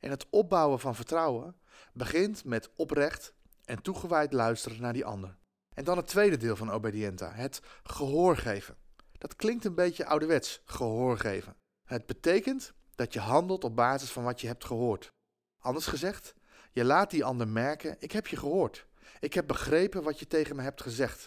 En 0.00 0.10
het 0.10 0.26
opbouwen 0.30 0.80
van 0.80 0.94
vertrouwen 0.94 1.56
begint 1.92 2.44
met 2.44 2.70
oprecht 2.76 3.34
en 3.64 3.82
toegewijd 3.82 4.32
luisteren 4.32 4.80
naar 4.80 4.92
die 4.92 5.04
ander. 5.04 5.36
En 5.74 5.84
dan 5.84 5.96
het 5.96 6.06
tweede 6.06 6.36
deel 6.36 6.56
van 6.56 6.70
obedienta, 6.70 7.32
het 7.32 7.60
gehoor 7.82 8.36
geven. 8.36 8.76
Dat 9.18 9.36
klinkt 9.36 9.64
een 9.64 9.74
beetje 9.74 10.06
ouderwets, 10.06 10.62
gehoor 10.64 11.18
geven. 11.18 11.56
Het 11.84 12.06
betekent 12.06 12.72
dat 12.94 13.12
je 13.12 13.20
handelt 13.20 13.64
op 13.64 13.76
basis 13.76 14.10
van 14.10 14.24
wat 14.24 14.40
je 14.40 14.46
hebt 14.46 14.64
gehoord. 14.64 15.12
Anders 15.58 15.86
gezegd, 15.86 16.34
je 16.72 16.84
laat 16.84 17.10
die 17.10 17.24
ander 17.24 17.48
merken: 17.48 17.96
ik 17.98 18.12
heb 18.12 18.26
je 18.26 18.36
gehoord. 18.36 18.86
Ik 19.20 19.34
heb 19.34 19.46
begrepen 19.46 20.02
wat 20.02 20.18
je 20.18 20.26
tegen 20.26 20.56
me 20.56 20.62
hebt 20.62 20.82
gezegd. 20.82 21.24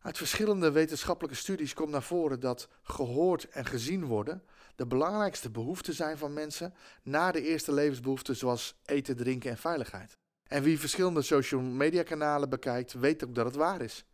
Uit 0.00 0.16
verschillende 0.16 0.70
wetenschappelijke 0.70 1.36
studies 1.36 1.74
komt 1.74 1.90
naar 1.90 2.02
voren 2.02 2.40
dat 2.40 2.68
gehoord 2.82 3.48
en 3.48 3.64
gezien 3.64 4.04
worden 4.04 4.44
de 4.80 4.86
belangrijkste 4.86 5.50
behoeften 5.50 5.94
zijn 5.94 6.18
van 6.18 6.32
mensen 6.32 6.74
na 7.02 7.32
de 7.32 7.42
eerste 7.42 7.72
levensbehoeften 7.72 8.36
zoals 8.36 8.80
eten, 8.84 9.16
drinken 9.16 9.50
en 9.50 9.58
veiligheid. 9.58 10.18
En 10.42 10.62
wie 10.62 10.80
verschillende 10.80 11.22
social 11.22 11.60
media 11.60 12.02
kanalen 12.02 12.48
bekijkt, 12.48 12.92
weet 12.92 13.24
ook 13.24 13.34
dat 13.34 13.44
het 13.44 13.54
waar 13.54 13.80
is. 13.80 14.04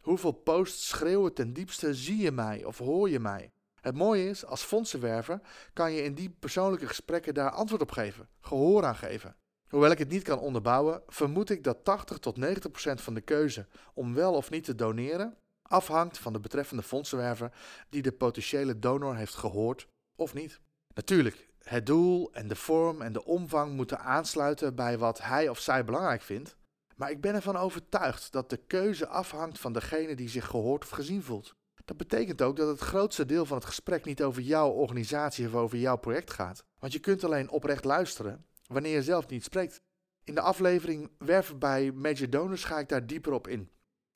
Hoeveel 0.00 0.32
posts 0.32 0.88
schreeuwen 0.88 1.34
ten 1.34 1.52
diepste 1.52 1.94
zie 1.94 2.16
je 2.16 2.32
mij 2.32 2.64
of 2.64 2.78
hoor 2.78 3.10
je 3.10 3.20
mij? 3.20 3.52
Het 3.80 3.96
mooie 3.96 4.28
is, 4.28 4.44
als 4.44 4.62
fondsenwerver 4.62 5.40
kan 5.72 5.92
je 5.92 6.02
in 6.02 6.14
die 6.14 6.36
persoonlijke 6.38 6.86
gesprekken 6.86 7.34
daar 7.34 7.50
antwoord 7.50 7.82
op 7.82 7.90
geven, 7.90 8.28
gehoor 8.40 8.84
aan 8.84 8.96
geven. 8.96 9.36
Hoewel 9.68 9.90
ik 9.90 9.98
het 9.98 10.10
niet 10.10 10.22
kan 10.22 10.38
onderbouwen, 10.38 11.02
vermoed 11.06 11.50
ik 11.50 11.64
dat 11.64 11.84
80 11.84 12.18
tot 12.18 12.36
90 12.36 12.70
procent 12.70 13.00
van 13.00 13.14
de 13.14 13.20
keuze 13.20 13.66
om 13.94 14.14
wel 14.14 14.34
of 14.34 14.50
niet 14.50 14.64
te 14.64 14.74
doneren 14.74 15.36
afhangt 15.62 16.18
van 16.18 16.32
de 16.32 16.40
betreffende 16.40 16.82
fondsenwerver 16.82 17.52
die 17.88 18.02
de 18.02 18.12
potentiële 18.12 18.78
donor 18.78 19.16
heeft 19.16 19.34
gehoord 19.34 19.86
of 20.16 20.34
niet. 20.34 20.60
Natuurlijk, 20.94 21.48
het 21.58 21.86
doel 21.86 22.32
en 22.32 22.48
de 22.48 22.56
vorm 22.56 23.02
en 23.02 23.12
de 23.12 23.24
omvang 23.24 23.72
moeten 23.72 24.00
aansluiten 24.00 24.74
bij 24.74 24.98
wat 24.98 25.22
hij 25.22 25.48
of 25.48 25.58
zij 25.58 25.84
belangrijk 25.84 26.22
vindt, 26.22 26.56
maar 26.96 27.10
ik 27.10 27.20
ben 27.20 27.34
ervan 27.34 27.56
overtuigd 27.56 28.32
dat 28.32 28.50
de 28.50 28.56
keuze 28.56 29.06
afhangt 29.06 29.58
van 29.58 29.72
degene 29.72 30.16
die 30.16 30.28
zich 30.28 30.46
gehoord 30.46 30.82
of 30.82 30.90
gezien 30.90 31.22
voelt. 31.22 31.54
Dat 31.84 31.96
betekent 31.96 32.42
ook 32.42 32.56
dat 32.56 32.68
het 32.68 32.80
grootste 32.80 33.26
deel 33.26 33.46
van 33.46 33.56
het 33.56 33.66
gesprek 33.66 34.04
niet 34.04 34.22
over 34.22 34.42
jouw 34.42 34.70
organisatie 34.70 35.46
of 35.46 35.54
over 35.54 35.78
jouw 35.78 35.96
project 35.96 36.30
gaat, 36.30 36.64
want 36.78 36.92
je 36.92 36.98
kunt 36.98 37.24
alleen 37.24 37.50
oprecht 37.50 37.84
luisteren 37.84 38.46
wanneer 38.66 38.94
je 38.94 39.02
zelf 39.02 39.28
niet 39.28 39.44
spreekt. 39.44 39.82
In 40.24 40.34
de 40.34 40.40
aflevering 40.40 41.10
Werven 41.18 41.58
bij 41.58 41.92
Major 41.92 42.30
Donors 42.30 42.64
ga 42.64 42.78
ik 42.78 42.88
daar 42.88 43.06
dieper 43.06 43.32
op 43.32 43.48
in. 43.48 43.70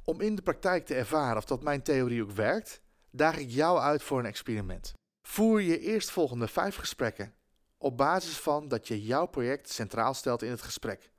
Om 0.04 0.20
in 0.20 0.34
de 0.34 0.42
praktijk 0.42 0.86
te 0.86 0.94
ervaren 0.94 1.36
of 1.36 1.44
dat 1.44 1.62
mijn 1.62 1.82
theorie 1.82 2.22
ook 2.22 2.30
werkt, 2.30 2.82
daag 3.10 3.38
ik 3.38 3.48
jou 3.48 3.78
uit 3.78 4.02
voor 4.02 4.18
een 4.18 4.26
experiment. 4.26 4.92
Voer 5.28 5.60
je 5.60 5.78
eerstvolgende 5.78 6.48
vijf 6.48 6.76
gesprekken 6.76 7.34
op 7.78 7.96
basis 7.96 8.36
van 8.36 8.68
dat 8.68 8.88
je 8.88 9.02
jouw 9.02 9.26
project 9.26 9.70
centraal 9.70 10.14
stelt 10.14 10.42
in 10.42 10.50
het 10.50 10.62
gesprek. 10.62 11.10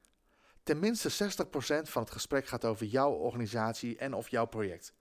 Tenminste 0.63 1.11
60% 1.11 1.81
van 1.81 2.01
het 2.01 2.11
gesprek 2.11 2.47
gaat 2.47 2.65
over 2.65 2.85
jouw 2.85 3.11
organisatie 3.11 3.97
en 3.97 4.13
of 4.13 4.29
jouw 4.29 4.45
project. 4.45 4.93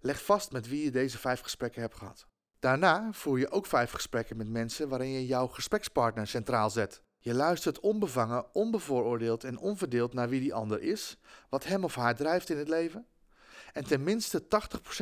Leg 0.00 0.24
vast 0.24 0.52
met 0.52 0.68
wie 0.68 0.84
je 0.84 0.90
deze 0.90 1.18
vijf 1.18 1.40
gesprekken 1.40 1.80
hebt 1.80 1.94
gehad. 1.94 2.26
Daarna 2.58 3.12
voer 3.12 3.38
je 3.38 3.50
ook 3.50 3.66
vijf 3.66 3.90
gesprekken 3.90 4.36
met 4.36 4.48
mensen 4.48 4.88
waarin 4.88 5.10
je 5.10 5.26
jouw 5.26 5.46
gesprekspartner 5.46 6.26
centraal 6.26 6.70
zet. 6.70 7.02
Je 7.18 7.34
luistert 7.34 7.80
onbevangen, 7.80 8.54
onbevooroordeeld 8.54 9.44
en 9.44 9.58
onverdeeld 9.58 10.12
naar 10.12 10.28
wie 10.28 10.40
die 10.40 10.54
ander 10.54 10.82
is, 10.82 11.18
wat 11.48 11.64
hem 11.64 11.84
of 11.84 11.94
haar 11.94 12.16
drijft 12.16 12.50
in 12.50 12.58
het 12.58 12.68
leven. 12.68 13.06
En 13.72 13.84
tenminste 13.84 14.42
80% 14.42 14.46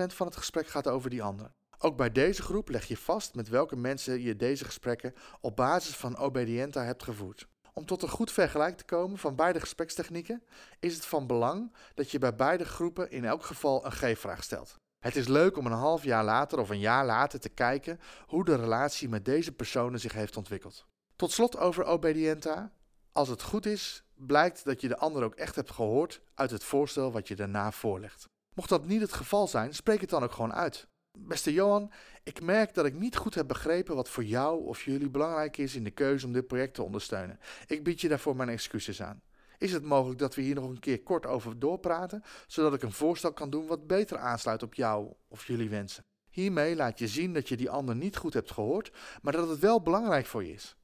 van 0.07 0.27
het 0.27 0.37
gesprek 0.37 0.67
gaat 0.67 0.89
over 0.89 1.11
die 1.11 1.23
ander. 1.23 1.53
Ook 1.79 1.97
bij 1.97 2.13
deze 2.13 2.43
groep 2.43 2.69
leg 2.69 2.85
je 2.85 2.97
vast 2.97 3.35
met 3.35 3.49
welke 3.49 3.77
mensen 3.77 4.21
je 4.23 4.37
deze 4.37 4.65
gesprekken 4.65 5.15
op 5.41 5.57
basis 5.57 5.97
van 5.97 6.17
Obedienta 6.17 6.85
hebt 6.85 7.03
gevoerd. 7.03 7.47
Om 7.73 7.87
tot 7.87 8.03
een 8.03 8.09
goed 8.09 8.33
vergelijk 8.33 8.77
te 8.77 8.85
komen 8.85 9.19
van 9.19 9.37
beide 9.37 9.61
gesprekstechnieken 9.61 10.43
is 10.81 10.95
het 10.95 11.07
van 11.07 11.27
belang 11.27 11.73
dat 11.95 12.11
je 12.11 12.19
bij 12.19 12.35
beide 12.35 12.65
groepen 12.65 13.11
in 13.11 13.25
elk 13.25 13.45
geval 13.45 13.85
een 13.85 13.93
G-vraag 13.93 14.43
stelt. 14.43 14.79
Het 14.99 15.17
is 15.17 15.29
leuk 15.29 15.57
om 15.57 15.67
een 15.67 15.73
half 15.73 16.05
jaar 16.05 16.25
later 16.25 16.59
of 16.59 16.71
een 16.71 16.79
jaar 16.79 17.07
later 17.07 17.41
te 17.41 17.49
kijken 17.49 18.01
hoe 18.27 18.45
de 18.45 18.57
relatie 18.57 19.09
met 19.09 19.25
deze 19.25 19.53
personen 19.53 20.01
zich 20.01 20.13
heeft 20.13 20.37
ontwikkeld. 20.37 20.87
Tot 21.17 21.33
slot 21.33 21.57
over 21.57 21.85
Obedienta. 21.85 22.73
Als 23.13 23.29
het 23.29 23.43
goed 23.43 23.67
is, 23.67 24.05
blijkt 24.15 24.65
dat 24.65 24.81
je 24.81 24.89
de 24.89 24.99
ander 24.99 25.23
ook 25.23 25.35
echt 25.35 25.57
hebt 25.57 25.71
gehoord 25.71 26.21
uit 26.35 26.51
het 26.51 26.65
voorstel 26.65 27.13
wat 27.13 27.29
je 27.29 27.37
daarna 27.37 27.73
voorlegt. 27.73 28.29
Mocht 28.55 28.69
dat 28.69 28.87
niet 28.87 29.01
het 29.01 29.13
geval 29.13 29.49
zijn, 29.49 29.75
spreek 29.75 30.01
het 30.01 30.11
dan 30.11 30.23
ook 30.23 30.33
gewoon 30.33 30.55
uit. 30.55 30.87
Beste 31.19 31.53
Johan, 31.53 31.93
ik 32.23 32.43
merk 32.43 32.75
dat 32.75 32.87
ik 32.87 32.95
niet 32.95 33.17
goed 33.17 33.35
heb 33.35 33.47
begrepen 33.49 33.95
wat 33.95 34.09
voor 34.09 34.25
jou 34.25 34.65
of 34.65 34.83
jullie 34.83 35.11
belangrijk 35.11 35.57
is 35.57 35.75
in 35.75 35.85
de 35.85 35.91
keuze 35.91 36.27
om 36.27 36.33
dit 36.33 36.47
project 36.47 36.75
te 36.75 36.83
ondersteunen. 36.83 37.39
Ik 37.67 37.85
bied 37.85 38.01
je 38.01 38.09
daarvoor 38.09 38.37
mijn 38.37 38.49
excuses 38.49 39.03
aan. 39.03 39.23
Is 39.59 39.73
het 39.73 39.83
mogelijk 39.83 40.19
dat 40.19 40.35
we 40.35 40.43
hier 40.43 40.55
nog 40.55 40.69
een 40.69 40.81
keer 40.81 41.03
kort 41.03 41.27
over 41.27 41.59
doorpraten, 41.59 42.23
zodat 42.47 42.75
ik 42.75 42.83
een 42.83 42.93
voorstel 42.93 43.33
kan 43.33 43.51
doen 43.51 43.67
wat 43.67 43.87
beter 43.87 44.19
aansluit 44.19 44.63
op 44.63 44.75
jou 44.75 45.13
of 45.29 45.47
jullie 45.47 45.71
wensen? 45.71 46.05
Hiermee 46.31 46.77
laat 46.77 46.99
je 46.99 47.09
zien 47.09 47.33
dat 47.33 47.49
je 47.49 47.57
die 47.57 47.71
ander 47.71 47.97
niet 47.97 48.17
goed 48.17 48.35
hebt 48.35 48.51
gehoord, 48.51 48.93
maar 49.23 49.33
dat 49.33 49.49
het 49.49 49.59
wel 49.59 49.83
belangrijk 49.83 50.27
voor 50.27 50.45
je 50.45 50.53
is. 50.53 50.77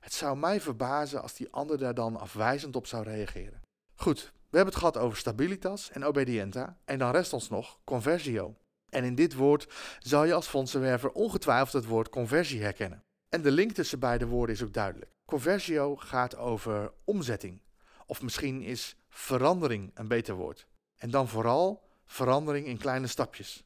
Het 0.00 0.12
zou 0.12 0.36
mij 0.36 0.60
verbazen 0.60 1.22
als 1.22 1.34
die 1.34 1.50
ander 1.50 1.78
daar 1.78 1.94
dan 1.94 2.16
afwijzend 2.16 2.76
op 2.76 2.86
zou 2.86 3.04
reageren. 3.04 3.60
Goed, 3.94 4.22
we 4.22 4.56
hebben 4.56 4.74
het 4.74 4.82
gehad 4.82 4.96
over 4.96 5.18
stabilitas 5.18 5.90
en 5.90 6.04
obedienta 6.04 6.78
en 6.84 6.98
dan 6.98 7.10
rest 7.10 7.32
ons 7.32 7.48
nog 7.48 7.78
conversio. 7.84 8.56
En 8.90 9.04
in 9.04 9.14
dit 9.14 9.34
woord 9.34 9.72
zal 9.98 10.24
je 10.24 10.34
als 10.34 10.46
fondsenwerver 10.46 11.10
ongetwijfeld 11.10 11.72
het 11.72 11.84
woord 11.84 12.08
conversie 12.08 12.62
herkennen. 12.62 13.04
En 13.28 13.42
de 13.42 13.50
link 13.50 13.72
tussen 13.72 13.98
beide 13.98 14.26
woorden 14.26 14.54
is 14.54 14.62
ook 14.62 14.72
duidelijk. 14.72 15.10
Conversio 15.24 15.96
gaat 15.96 16.36
over 16.36 16.92
omzetting. 17.04 17.60
Of 18.06 18.22
misschien 18.22 18.62
is 18.62 18.96
verandering 19.08 19.90
een 19.94 20.08
beter 20.08 20.34
woord. 20.34 20.66
En 20.96 21.10
dan 21.10 21.28
vooral 21.28 21.88
verandering 22.06 22.66
in 22.66 22.78
kleine 22.78 23.06
stapjes. 23.06 23.64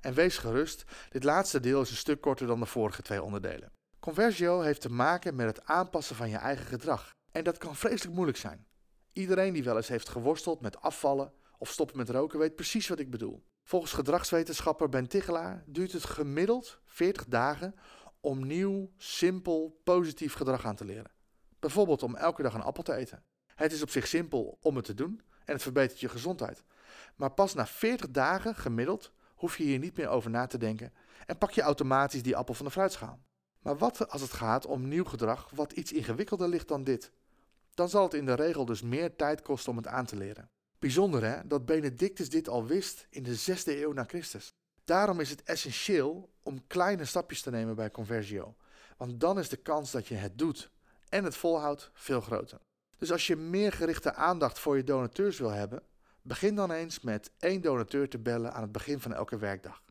En 0.00 0.14
wees 0.14 0.38
gerust, 0.38 0.84
dit 1.10 1.24
laatste 1.24 1.60
deel 1.60 1.80
is 1.80 1.90
een 1.90 1.96
stuk 1.96 2.20
korter 2.20 2.46
dan 2.46 2.60
de 2.60 2.66
vorige 2.66 3.02
twee 3.02 3.22
onderdelen. 3.22 3.72
Conversio 4.00 4.60
heeft 4.60 4.80
te 4.80 4.92
maken 4.92 5.34
met 5.34 5.46
het 5.46 5.64
aanpassen 5.64 6.16
van 6.16 6.30
je 6.30 6.36
eigen 6.36 6.66
gedrag. 6.66 7.14
En 7.32 7.44
dat 7.44 7.58
kan 7.58 7.76
vreselijk 7.76 8.14
moeilijk 8.14 8.38
zijn. 8.38 8.66
Iedereen 9.12 9.52
die 9.52 9.64
wel 9.64 9.76
eens 9.76 9.88
heeft 9.88 10.08
geworsteld 10.08 10.60
met 10.60 10.80
afvallen 10.80 11.32
of 11.58 11.70
stoppen 11.70 11.96
met 11.96 12.10
roken 12.10 12.38
weet 12.38 12.54
precies 12.54 12.88
wat 12.88 12.98
ik 12.98 13.10
bedoel. 13.10 13.44
Volgens 13.66 13.92
gedragswetenschapper 13.92 14.88
Ben 14.88 15.08
Tigelaar 15.08 15.64
duurt 15.66 15.92
het 15.92 16.04
gemiddeld 16.04 16.80
40 16.84 17.26
dagen 17.26 17.74
om 18.20 18.46
nieuw, 18.46 18.92
simpel, 18.96 19.80
positief 19.84 20.34
gedrag 20.34 20.64
aan 20.64 20.76
te 20.76 20.84
leren. 20.84 21.10
Bijvoorbeeld 21.58 22.02
om 22.02 22.16
elke 22.16 22.42
dag 22.42 22.54
een 22.54 22.62
appel 22.62 22.82
te 22.82 22.94
eten. 22.94 23.24
Het 23.54 23.72
is 23.72 23.82
op 23.82 23.90
zich 23.90 24.06
simpel 24.06 24.58
om 24.60 24.76
het 24.76 24.84
te 24.84 24.94
doen 24.94 25.20
en 25.44 25.52
het 25.52 25.62
verbetert 25.62 26.00
je 26.00 26.08
gezondheid. 26.08 26.62
Maar 27.16 27.30
pas 27.30 27.54
na 27.54 27.66
40 27.66 28.10
dagen 28.10 28.54
gemiddeld 28.54 29.12
hoef 29.34 29.58
je 29.58 29.64
hier 29.64 29.78
niet 29.78 29.96
meer 29.96 30.08
over 30.08 30.30
na 30.30 30.46
te 30.46 30.58
denken 30.58 30.92
en 31.26 31.38
pak 31.38 31.50
je 31.50 31.62
automatisch 31.62 32.22
die 32.22 32.36
appel 32.36 32.54
van 32.54 32.66
de 32.66 32.72
fruitschaal. 32.72 33.20
Maar 33.60 33.78
wat 33.78 34.10
als 34.10 34.20
het 34.20 34.32
gaat 34.32 34.66
om 34.66 34.88
nieuw 34.88 35.04
gedrag 35.04 35.50
wat 35.54 35.72
iets 35.72 35.92
ingewikkelder 35.92 36.48
ligt 36.48 36.68
dan 36.68 36.84
dit? 36.84 37.12
Dan 37.74 37.88
zal 37.88 38.02
het 38.02 38.14
in 38.14 38.26
de 38.26 38.34
regel 38.34 38.64
dus 38.64 38.82
meer 38.82 39.16
tijd 39.16 39.42
kosten 39.42 39.70
om 39.70 39.76
het 39.76 39.86
aan 39.86 40.06
te 40.06 40.16
leren. 40.16 40.50
Bijzonder 40.86 41.24
hè, 41.24 41.46
dat 41.46 41.64
Benedictus 41.64 42.28
dit 42.28 42.48
al 42.48 42.66
wist 42.66 43.06
in 43.10 43.22
de 43.22 43.38
6e 43.38 43.64
eeuw 43.64 43.92
na 43.92 44.04
Christus. 44.04 44.54
Daarom 44.84 45.20
is 45.20 45.30
het 45.30 45.42
essentieel 45.42 46.30
om 46.42 46.66
kleine 46.66 47.04
stapjes 47.04 47.42
te 47.42 47.50
nemen 47.50 47.74
bij 47.74 47.90
Conversio. 47.90 48.56
Want 48.96 49.20
dan 49.20 49.38
is 49.38 49.48
de 49.48 49.56
kans 49.56 49.90
dat 49.90 50.06
je 50.06 50.14
het 50.14 50.38
doet 50.38 50.70
en 51.08 51.24
het 51.24 51.36
volhoudt 51.36 51.90
veel 51.94 52.20
groter. 52.20 52.58
Dus 52.98 53.12
als 53.12 53.26
je 53.26 53.36
meer 53.36 53.72
gerichte 53.72 54.14
aandacht 54.14 54.58
voor 54.58 54.76
je 54.76 54.84
donateurs 54.84 55.38
wil 55.38 55.50
hebben, 55.50 55.82
begin 56.22 56.54
dan 56.54 56.70
eens 56.70 57.00
met 57.00 57.30
één 57.38 57.60
donateur 57.60 58.08
te 58.08 58.18
bellen 58.18 58.52
aan 58.52 58.62
het 58.62 58.72
begin 58.72 59.00
van 59.00 59.12
elke 59.12 59.38
werkdag. 59.38 59.82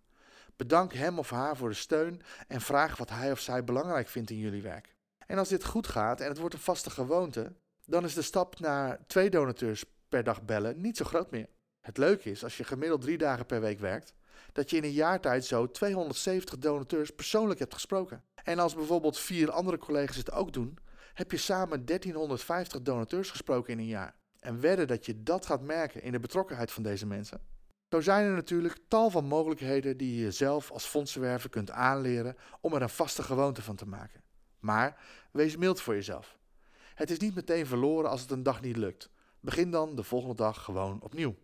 Bedank 0.55 0.93
hem 0.93 1.19
of 1.19 1.29
haar 1.29 1.57
voor 1.57 1.69
de 1.69 1.75
steun 1.75 2.21
en 2.47 2.61
vraag 2.61 2.97
wat 2.97 3.09
hij 3.09 3.31
of 3.31 3.39
zij 3.39 3.63
belangrijk 3.63 4.07
vindt 4.07 4.29
in 4.29 4.37
jullie 4.37 4.61
werk. 4.61 4.95
En 5.27 5.37
als 5.37 5.49
dit 5.49 5.65
goed 5.65 5.87
gaat 5.87 6.21
en 6.21 6.27
het 6.27 6.37
wordt 6.37 6.53
een 6.53 6.59
vaste 6.59 6.89
gewoonte, 6.89 7.53
dan 7.85 8.03
is 8.03 8.13
de 8.13 8.21
stap 8.21 8.59
naar 8.59 8.99
twee 9.07 9.29
donateurs 9.29 9.85
per 10.09 10.23
dag 10.23 10.43
bellen 10.43 10.81
niet 10.81 10.97
zo 10.97 11.05
groot 11.05 11.31
meer. 11.31 11.49
Het 11.81 11.97
leuke 11.97 12.31
is, 12.31 12.43
als 12.43 12.57
je 12.57 12.63
gemiddeld 12.63 13.01
drie 13.01 13.17
dagen 13.17 13.45
per 13.45 13.61
week 13.61 13.79
werkt, 13.79 14.13
dat 14.51 14.69
je 14.69 14.77
in 14.77 14.83
een 14.83 14.91
jaar 14.91 15.21
tijd 15.21 15.45
zo 15.45 15.71
270 15.71 16.57
donateurs 16.57 17.09
persoonlijk 17.11 17.59
hebt 17.59 17.73
gesproken. 17.73 18.23
En 18.43 18.59
als 18.59 18.75
bijvoorbeeld 18.75 19.19
vier 19.19 19.51
andere 19.51 19.77
collega's 19.77 20.15
het 20.15 20.31
ook 20.31 20.53
doen, 20.53 20.77
heb 21.13 21.31
je 21.31 21.37
samen 21.37 21.85
1350 21.85 22.81
donateurs 22.81 23.29
gesproken 23.29 23.73
in 23.73 23.79
een 23.79 23.85
jaar. 23.85 24.15
En 24.39 24.59
wedden 24.59 24.87
dat 24.87 25.05
je 25.05 25.23
dat 25.23 25.45
gaat 25.45 25.61
merken 25.61 26.01
in 26.01 26.11
de 26.11 26.19
betrokkenheid 26.19 26.71
van 26.71 26.83
deze 26.83 27.05
mensen. 27.05 27.41
Zo 27.89 28.01
zijn 28.01 28.25
er 28.25 28.35
natuurlijk 28.35 28.77
tal 28.87 29.09
van 29.09 29.25
mogelijkheden 29.25 29.97
die 29.97 30.15
je 30.15 30.21
jezelf 30.21 30.71
als 30.71 30.85
fondsenwerver 30.85 31.49
kunt 31.49 31.71
aanleren 31.71 32.35
om 32.61 32.73
er 32.73 32.81
een 32.81 32.89
vaste 32.89 33.23
gewoonte 33.23 33.61
van 33.61 33.75
te 33.75 33.87
maken. 33.87 34.21
Maar 34.59 34.99
wees 35.31 35.57
mild 35.57 35.81
voor 35.81 35.93
jezelf. 35.93 36.37
Het 36.93 37.11
is 37.11 37.17
niet 37.17 37.35
meteen 37.35 37.65
verloren 37.65 38.09
als 38.09 38.21
het 38.21 38.31
een 38.31 38.43
dag 38.43 38.61
niet 38.61 38.77
lukt. 38.77 39.09
Begin 39.45 39.71
dan 39.71 39.95
de 39.95 40.03
volgende 40.03 40.35
dag 40.35 40.63
gewoon 40.63 41.01
opnieuw. 41.01 41.35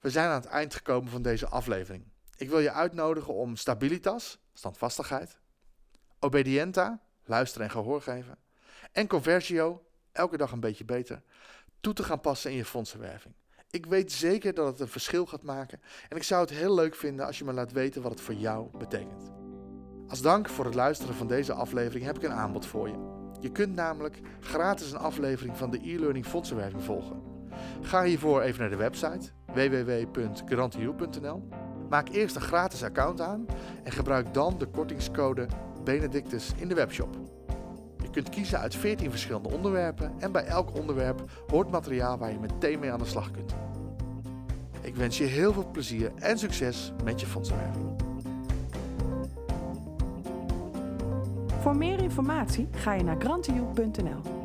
We 0.00 0.10
zijn 0.10 0.28
aan 0.28 0.40
het 0.40 0.44
eind 0.44 0.74
gekomen 0.74 1.10
van 1.10 1.22
deze 1.22 1.46
aflevering. 1.46 2.04
Ik 2.36 2.48
wil 2.48 2.58
je 2.58 2.72
uitnodigen 2.72 3.34
om 3.34 3.56
stabilitas, 3.56 4.38
standvastigheid, 4.52 5.38
obedienta, 6.18 7.00
luisteren 7.24 7.66
en 7.66 7.72
gehoor 7.72 8.02
geven, 8.02 8.38
en 8.92 9.06
conversio, 9.06 9.84
elke 10.12 10.36
dag 10.36 10.52
een 10.52 10.60
beetje 10.60 10.84
beter, 10.84 11.22
toe 11.80 11.92
te 11.92 12.02
gaan 12.02 12.20
passen 12.20 12.50
in 12.50 12.56
je 12.56 12.64
fondsenwerving. 12.64 13.34
Ik 13.70 13.86
weet 13.86 14.12
zeker 14.12 14.54
dat 14.54 14.66
het 14.66 14.80
een 14.80 14.88
verschil 14.88 15.26
gaat 15.26 15.42
maken 15.42 15.80
en 16.08 16.16
ik 16.16 16.22
zou 16.22 16.40
het 16.40 16.50
heel 16.50 16.74
leuk 16.74 16.94
vinden 16.94 17.26
als 17.26 17.38
je 17.38 17.44
me 17.44 17.52
laat 17.52 17.72
weten 17.72 18.02
wat 18.02 18.10
het 18.10 18.20
voor 18.20 18.34
jou 18.34 18.78
betekent. 18.78 19.30
Als 20.08 20.22
dank 20.22 20.48
voor 20.48 20.64
het 20.64 20.74
luisteren 20.74 21.14
van 21.14 21.26
deze 21.26 21.52
aflevering 21.52 22.04
heb 22.04 22.16
ik 22.16 22.22
een 22.22 22.32
aanbod 22.32 22.66
voor 22.66 22.88
je. 22.88 23.16
Je 23.40 23.52
kunt 23.52 23.74
namelijk 23.74 24.20
gratis 24.40 24.92
een 24.92 24.98
aflevering 24.98 25.56
van 25.56 25.70
de 25.70 25.80
e-learning 25.82 26.26
fondsenwerving 26.26 26.82
volgen. 26.82 27.37
Ga 27.80 28.02
hiervoor 28.02 28.42
even 28.42 28.60
naar 28.60 28.70
de 28.70 28.76
website 28.76 29.30
www.garantiu.nl. 29.54 31.48
Maak 31.88 32.08
eerst 32.08 32.36
een 32.36 32.42
gratis 32.42 32.82
account 32.82 33.20
aan 33.20 33.46
en 33.82 33.92
gebruik 33.92 34.34
dan 34.34 34.58
de 34.58 34.66
kortingscode 34.66 35.46
Benedictus 35.84 36.52
in 36.56 36.68
de 36.68 36.74
webshop. 36.74 37.16
Je 38.02 38.10
kunt 38.10 38.28
kiezen 38.28 38.58
uit 38.58 38.74
14 38.74 39.10
verschillende 39.10 39.50
onderwerpen 39.50 40.12
en 40.18 40.32
bij 40.32 40.44
elk 40.44 40.78
onderwerp 40.78 41.22
hoort 41.46 41.70
materiaal 41.70 42.18
waar 42.18 42.32
je 42.32 42.38
meteen 42.38 42.78
mee 42.78 42.92
aan 42.92 42.98
de 42.98 43.04
slag 43.04 43.30
kunt. 43.30 43.54
Ik 44.80 44.96
wens 44.96 45.18
je 45.18 45.24
heel 45.24 45.52
veel 45.52 45.70
plezier 45.72 46.12
en 46.14 46.38
succes 46.38 46.92
met 47.04 47.20
je 47.20 47.26
fondsenwerving. 47.26 47.86
Voor 51.60 51.76
meer 51.76 52.02
informatie 52.02 52.68
ga 52.70 52.92
je 52.92 53.02
naar 53.02 53.16
grantioe.nl. 53.18 54.37